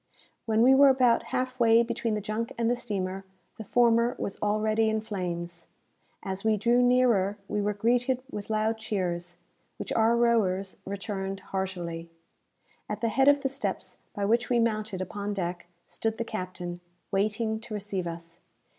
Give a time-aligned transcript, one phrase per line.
[0.47, 3.23] When we were about half way between the junk and the steamer,
[3.59, 5.67] the former was already in flames.
[6.23, 9.37] As we drew nearer, we were greeted with loud cheers,
[9.77, 12.09] which our rowers returned heartily.
[12.89, 16.79] At the head of the steps by which we mounted upon deck, stood the captain,
[17.11, 18.39] waiting to receive us.